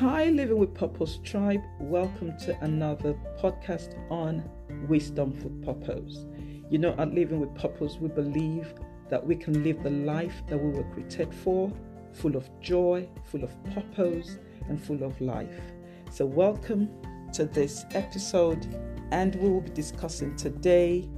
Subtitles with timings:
[0.00, 1.62] Hi, Living with Purpose Tribe.
[1.80, 4.46] Welcome to another podcast on
[4.88, 6.26] wisdom for purpose.
[6.68, 8.74] You know, at Living with Purpose, we believe
[9.08, 11.72] that we can live the life that we were created for,
[12.12, 14.36] full of joy, full of purpose,
[14.68, 15.62] and full of life.
[16.10, 16.90] So, welcome
[17.32, 18.66] to this episode,
[19.12, 21.08] and we will be discussing today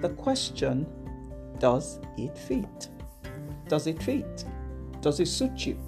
[0.00, 0.88] the question
[1.60, 2.88] Does it fit?
[3.68, 4.44] Does it fit?
[5.02, 5.78] Does it suit you?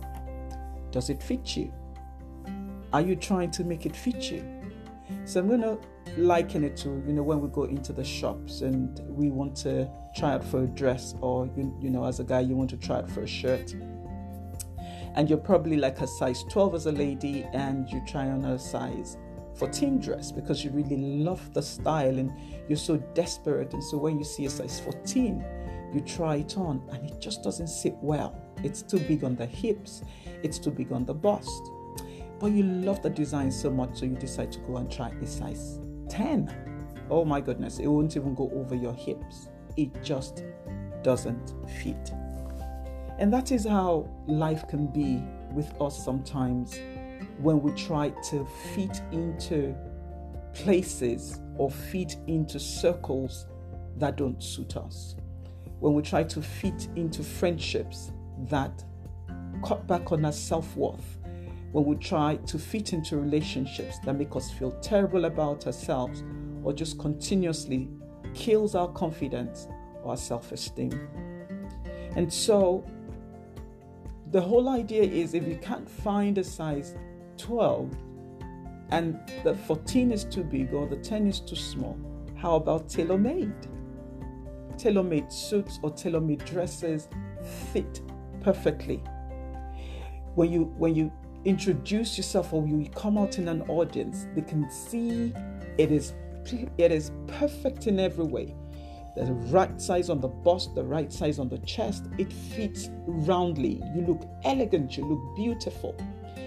[0.92, 1.72] Does it fit you?
[2.92, 4.44] Are you trying to make it fit you?
[5.24, 5.78] So I'm going to
[6.16, 9.88] liken it to, you know, when we go into the shops and we want to
[10.16, 12.76] try out for a dress or, you, you know, as a guy, you want to
[12.76, 13.74] try out for a shirt.
[15.14, 18.58] And you're probably like a size 12 as a lady and you try on a
[18.58, 19.16] size
[19.56, 22.32] 14 dress because you really love the style and
[22.68, 23.72] you're so desperate.
[23.72, 25.44] And so when you see a size 14,
[25.92, 28.36] you try it on and it just doesn't sit well.
[28.64, 30.02] It's too big on the hips,
[30.42, 31.70] it's too big on the bust
[32.40, 35.26] but you love the design so much, so you decide to go and try a
[35.26, 37.06] size 10.
[37.10, 39.50] Oh my goodness, it won't even go over your hips.
[39.76, 40.44] It just
[41.02, 42.12] doesn't fit.
[43.18, 46.80] And that is how life can be with us sometimes
[47.38, 49.74] when we try to fit into
[50.54, 53.46] places or fit into circles
[53.98, 55.14] that don't suit us.
[55.78, 58.12] When we try to fit into friendships
[58.48, 58.82] that
[59.62, 61.19] cut back on our self worth
[61.72, 66.24] when we try to fit into relationships that make us feel terrible about ourselves
[66.64, 67.88] or just continuously
[68.34, 69.68] kills our confidence
[70.02, 71.08] or our self esteem.
[72.16, 72.84] And so,
[74.30, 76.94] the whole idea is if you can't find a size
[77.36, 77.90] 12
[78.90, 81.96] and the 14 is too big or the 10 is too small,
[82.36, 83.52] how about tailor made?
[84.76, 87.08] Tailor made suits or tailor made dresses
[87.72, 88.00] fit
[88.40, 89.02] perfectly.
[90.34, 91.12] When you when you
[91.44, 95.32] introduce yourself or you come out in an audience, they can see
[95.78, 96.14] it is
[96.78, 98.54] it is perfect in every way.
[99.16, 103.82] The right size on the bust, the right size on the chest, it fits roundly.
[103.94, 105.96] You look elegant, you look beautiful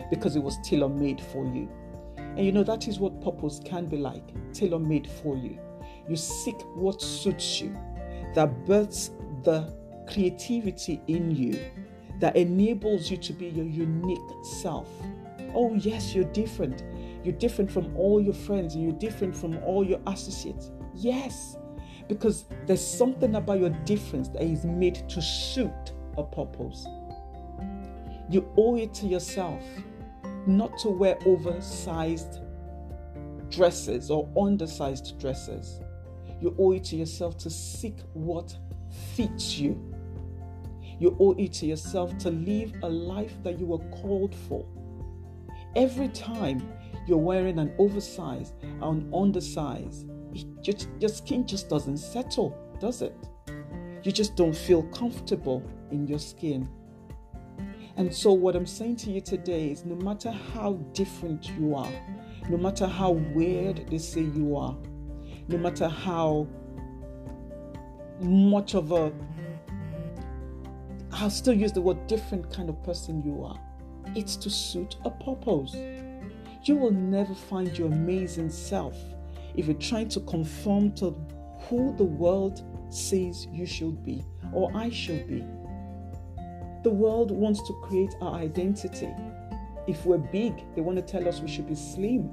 [0.09, 1.69] because it was tailor made for you.
[2.17, 4.23] And you know that is what purpose can be like
[4.53, 5.59] tailor made for you.
[6.09, 7.77] You seek what suits you,
[8.33, 9.11] that births
[9.43, 9.73] the
[10.07, 11.59] creativity in you
[12.19, 14.89] that enables you to be your unique self.
[15.55, 16.83] Oh, yes, you're different.
[17.23, 20.71] You're different from all your friends and you're different from all your associates.
[20.93, 21.57] Yes,
[22.07, 26.85] because there's something about your difference that is made to suit a purpose.
[28.29, 29.63] You owe it to yourself
[30.45, 32.39] not to wear oversized
[33.49, 35.79] dresses or undersized dresses.
[36.41, 38.55] You owe it to yourself to seek what
[39.15, 39.92] fits you
[40.99, 44.65] you owe it to yourself to live a life that you were called for.
[45.75, 46.67] Every time
[47.07, 50.09] you're wearing an oversized or an undersized,
[50.61, 53.15] just, your skin just doesn't settle, does it?
[54.03, 56.67] You just don't feel comfortable in your skin.
[57.95, 61.91] And so, what I'm saying to you today is no matter how different you are,
[62.49, 64.75] no matter how weird they say you are,
[65.47, 66.47] no matter how
[68.19, 69.11] much of a
[71.23, 73.57] I'll still use the word different kind of person you are.
[74.13, 75.73] It's to suit a purpose.
[76.63, 78.97] You will never find your amazing self
[79.55, 81.15] if you're trying to conform to
[81.61, 85.45] who the world says you should be or I should be.
[86.83, 89.09] The world wants to create our identity.
[89.87, 92.29] If we're big, they want to tell us we should be slim.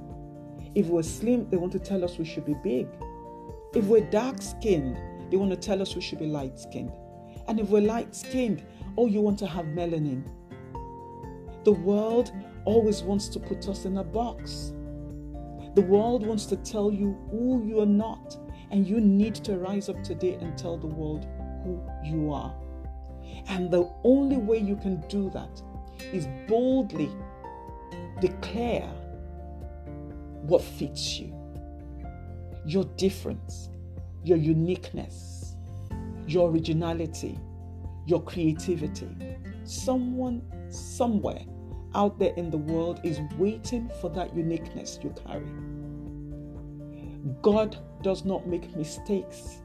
[0.75, 2.89] If we're slim, they want to tell us we should be big.
[3.73, 4.97] If we're dark skinned,
[5.31, 6.91] they want to tell us we should be light skinned.
[7.47, 8.63] And if we're light skinned,
[8.97, 10.23] oh, you want to have melanin.
[11.63, 12.31] The world
[12.65, 14.73] always wants to put us in a box.
[15.75, 18.37] The world wants to tell you who you are not,
[18.71, 21.27] and you need to rise up today and tell the world
[21.63, 22.53] who you are.
[23.47, 25.61] And the only way you can do that
[26.13, 27.09] is boldly
[28.19, 28.89] declare
[30.43, 31.33] what fits you,
[32.65, 33.69] your difference,
[34.23, 35.55] your uniqueness,
[36.27, 37.39] your originality,
[38.05, 39.09] your creativity.
[39.63, 41.45] Someone somewhere
[41.95, 45.45] out there in the world is waiting for that uniqueness you carry.
[47.41, 49.61] God does not make mistakes.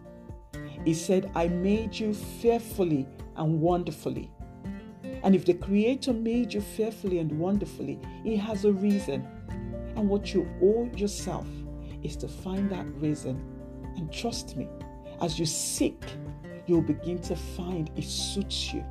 [0.84, 3.06] He said, I made you fearfully
[3.36, 4.30] and wonderfully.
[5.22, 9.26] And if the Creator made you fearfully and wonderfully, He has a reason.
[9.96, 11.46] And what you owe yourself
[12.02, 13.42] is to find that reason.
[13.96, 14.68] And trust me,
[15.20, 16.02] as you seek
[16.66, 18.84] you'll begin to find it suits you.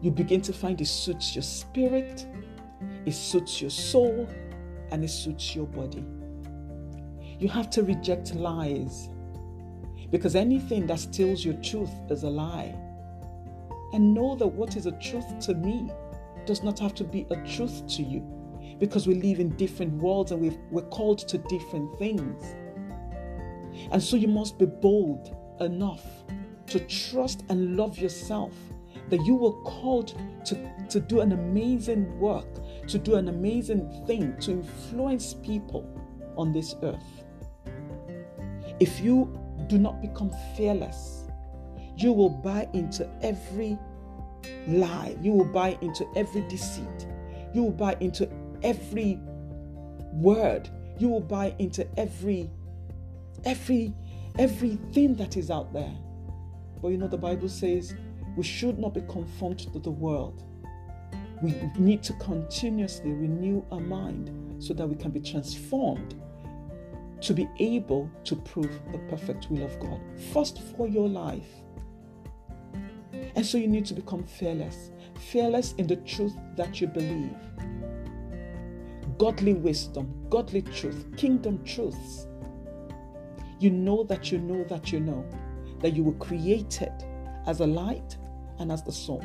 [0.00, 2.26] You begin to find it suits your spirit,
[3.06, 4.28] It suits your soul
[4.90, 6.04] and it suits your body.
[7.38, 9.08] You have to reject lies
[10.10, 12.74] because anything that steals your truth is a lie.
[13.92, 15.90] And know that what is a truth to me
[16.46, 18.20] does not have to be a truth to you
[18.78, 22.54] because we live in different worlds and we we're called to different things.
[23.90, 26.04] And so you must be bold enough
[26.66, 28.52] to trust and love yourself
[29.08, 30.56] that you were called to,
[30.88, 32.46] to do an amazing work,
[32.88, 35.86] to do an amazing thing, to influence people
[36.36, 37.24] on this earth.
[38.80, 39.38] If you
[39.68, 41.28] do not become fearless,
[41.96, 43.78] you will buy into every
[44.66, 47.06] lie, you will buy into every deceit,
[47.52, 48.28] you will buy into
[48.62, 49.20] every
[50.12, 50.68] word,
[50.98, 52.50] you will buy into every
[53.44, 53.92] every
[54.38, 55.94] everything that is out there.
[56.80, 57.94] But you know the Bible says
[58.36, 60.44] we should not be conformed to the world.
[61.42, 66.14] We need to continuously renew our mind so that we can be transformed
[67.20, 70.00] to be able to prove the perfect will of God.
[70.32, 71.48] First for your life.
[73.36, 74.90] And so you need to become fearless.
[75.30, 77.36] Fearless in the truth that you believe.
[79.18, 82.26] Godly wisdom, godly truth, kingdom truths.
[83.62, 85.24] You know that you know that you know
[85.82, 86.92] that you were created
[87.46, 88.16] as a light
[88.58, 89.22] and as the salt.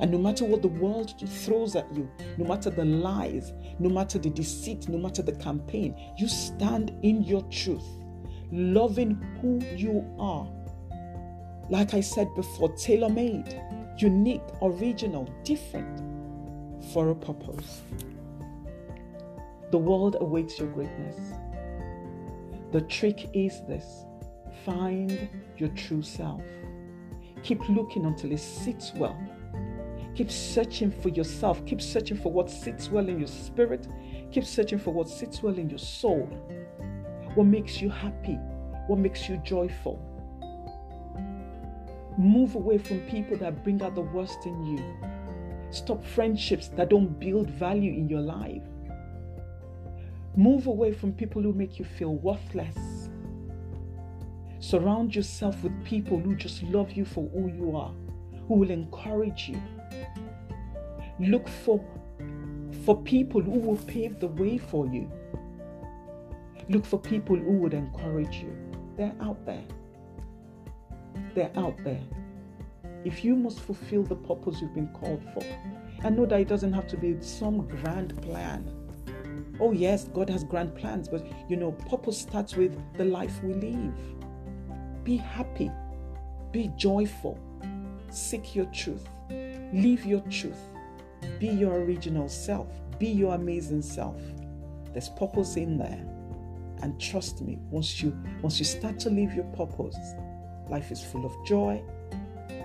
[0.00, 4.18] And no matter what the world throws at you, no matter the lies, no matter
[4.18, 7.86] the deceit, no matter the campaign, you stand in your truth,
[8.52, 10.46] loving who you are.
[11.70, 13.62] Like I said before, tailor made,
[13.96, 16.02] unique, original, different
[16.92, 17.80] for a purpose.
[19.70, 21.16] The world awaits your greatness.
[22.72, 24.04] The trick is this
[24.64, 26.42] find your true self.
[27.42, 29.18] Keep looking until it sits well
[30.14, 31.64] Keep searching for yourself.
[31.66, 33.86] Keep searching for what sits well in your spirit.
[34.32, 36.26] Keep searching for what sits well in your soul.
[37.34, 38.38] What makes you happy?
[38.86, 39.98] What makes you joyful?
[42.18, 44.84] Move away from people that bring out the worst in you.
[45.70, 48.64] Stop friendships that don't build value in your life.
[50.40, 53.10] Move away from people who make you feel worthless.
[54.58, 57.92] Surround yourself with people who just love you for who you are,
[58.48, 59.60] who will encourage you,
[61.20, 61.84] Look for,
[62.86, 65.12] for people who will pave the way for you.
[66.70, 68.56] Look for people who would encourage you.
[68.96, 69.64] They're out there.
[71.34, 72.00] They're out there.
[73.04, 75.44] If you must fulfill the purpose you've been called for,
[76.02, 78.79] and know that it doesn't have to be some grand plan.
[79.60, 83.54] Oh, yes, God has grand plans, but you know, purpose starts with the life we
[83.54, 83.94] live.
[85.04, 85.70] Be happy,
[86.52, 87.38] be joyful,
[88.10, 89.08] seek your truth,
[89.72, 90.60] live your truth.
[91.38, 92.68] Be your original self.
[92.98, 94.20] Be your amazing self.
[94.92, 96.04] There's purpose in there.
[96.82, 99.96] And trust me, once you once you start to live your purpose,
[100.68, 101.82] life is full of joy,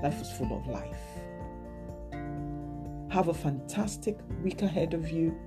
[0.01, 0.99] life is full of life.
[3.11, 5.37] Have a fantastic week ahead of you.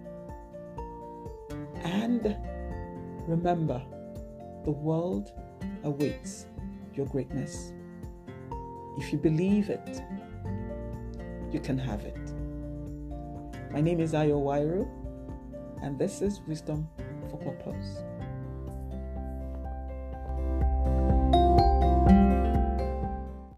[2.08, 2.34] And
[3.26, 3.82] remember,
[4.64, 5.30] the world
[5.84, 6.46] awaits
[6.94, 7.74] your greatness.
[8.96, 10.00] If you believe it,
[11.52, 12.16] you can have it.
[13.70, 14.88] My name is Ayo Wairu,
[15.82, 16.88] and this is Wisdom
[17.28, 17.98] for Purpose.